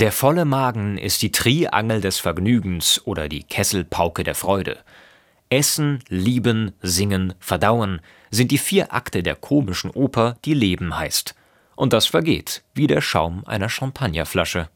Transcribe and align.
Der 0.00 0.12
volle 0.12 0.44
Magen 0.44 0.96
ist 0.96 1.22
die 1.22 1.32
Triangel 1.32 2.00
des 2.00 2.20
Vergnügens 2.20 3.04
oder 3.04 3.28
die 3.28 3.42
Kesselpauke 3.42 4.22
der 4.22 4.36
Freude. 4.36 4.78
Essen, 5.50 6.04
Lieben, 6.08 6.70
Singen, 6.80 7.34
Verdauen 7.40 8.00
sind 8.30 8.52
die 8.52 8.58
vier 8.58 8.92
Akte 8.94 9.24
der 9.24 9.34
komischen 9.34 9.90
Oper, 9.90 10.36
die 10.44 10.54
Leben 10.54 10.96
heißt. 10.96 11.34
Und 11.74 11.92
das 11.92 12.06
vergeht, 12.06 12.62
wie 12.74 12.86
der 12.86 13.00
Schaum 13.00 13.44
einer 13.44 13.68
Champagnerflasche. 13.68 14.68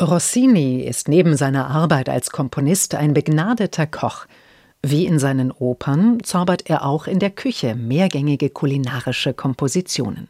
Rossini 0.00 0.82
ist 0.82 1.08
neben 1.08 1.36
seiner 1.36 1.66
Arbeit 1.70 2.08
als 2.08 2.30
Komponist 2.30 2.94
ein 2.94 3.14
begnadeter 3.14 3.88
Koch. 3.88 4.26
Wie 4.86 5.06
in 5.06 5.18
seinen 5.18 5.50
Opern 5.50 6.22
zaubert 6.22 6.68
er 6.68 6.84
auch 6.84 7.06
in 7.06 7.18
der 7.18 7.30
Küche 7.30 7.74
mehrgängige 7.74 8.50
kulinarische 8.50 9.32
Kompositionen. 9.32 10.28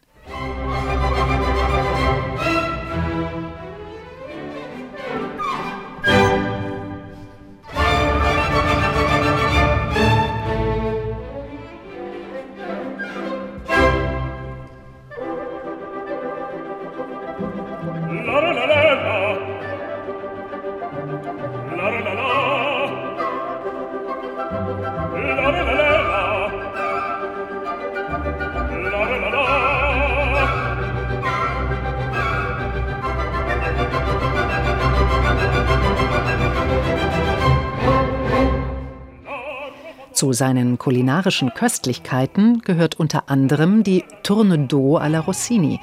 Zu 40.15 40.33
seinen 40.33 40.79
kulinarischen 40.79 41.53
Köstlichkeiten 41.55 42.61
gehört 42.61 42.99
unter 43.01 43.29
anderem 43.29 43.83
die 43.83 44.05
Tourne 44.23 44.69
d'eau 44.69 44.97
alla 44.97 45.19
Rossini, 45.19 45.81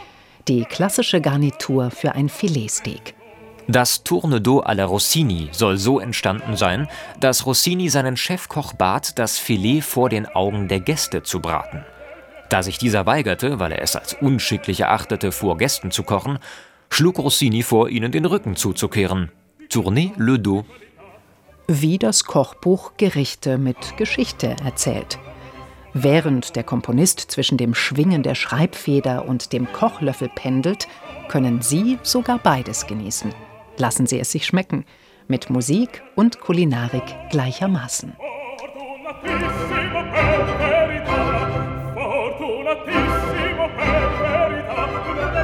die 0.48 0.64
klassische 0.64 1.20
Garnitur 1.22 1.92
für 1.92 2.14
ein 2.14 2.30
Filetsteak. 2.30 3.14
Das 3.72 4.04
Tourne 4.04 4.42
d'eau 4.42 4.60
alla 4.60 4.84
Rossini 4.84 5.48
soll 5.54 5.78
so 5.78 6.02
entstanden 6.02 6.58
sein, 6.58 6.90
dass 7.22 7.46
Rossini 7.46 7.88
seinen 7.88 8.18
Chefkoch 8.18 8.74
bat, 8.74 9.18
das 9.18 9.40
Filet 9.40 9.80
vor 9.80 10.10
den 10.10 10.26
Augen 10.26 10.68
der 10.68 10.82
Gäste 10.82 11.24
zu 11.24 11.40
braten. 11.40 11.86
Da 12.50 12.64
sich 12.64 12.80
dieser 12.80 13.06
weigerte, 13.06 13.60
weil 13.60 13.72
er 13.72 13.82
es 13.82 13.96
als 13.96 14.14
unschicklich 14.20 14.82
erachtete, 14.82 15.32
vor 15.32 15.58
Gästen 15.58 15.90
zu 15.90 16.04
kochen, 16.04 16.40
schlug 16.90 17.18
Rossini 17.18 17.64
vor, 17.64 17.88
ihnen 17.88 18.12
den 18.12 18.26
Rücken 18.26 18.58
zuzukehren. 18.58 19.32
Tournez 19.70 20.12
le 20.18 20.38
dos 20.38 20.66
wie 21.70 21.98
das 21.98 22.26
Kochbuch 22.26 22.98
Gerichte 22.98 23.58
mit 23.58 23.96
Geschichte 23.96 24.58
erzählt. 24.66 25.18
Während 25.94 26.58
der 26.58 26.66
Komponist 26.66 27.20
zwischen 27.32 27.58
dem 27.58 27.74
Schwingen 27.74 28.24
der 28.24 28.36
Schreibfeder 28.36 29.26
und 29.26 29.54
dem 29.54 29.72
Kochlöffel 29.72 30.30
pendelt, 30.36 30.90
können 31.30 31.62
Sie 31.62 31.98
sogar 32.04 32.40
beides 32.40 32.88
genießen. 32.88 33.34
Lassen 33.78 34.08
Sie 34.08 34.20
es 34.20 34.32
sich 34.32 34.46
schmecken, 34.46 34.86
mit 35.28 35.50
Musik 35.50 36.04
und 36.16 36.40
Kulinarik 36.40 37.04
gleichermaßen. 37.30 38.14
Fortunatissimo 38.18 40.04
per 40.12 40.46
verità, 40.60 41.22
fortunatissimo 41.96 43.70
per 43.78 44.12
verità, 44.20 45.41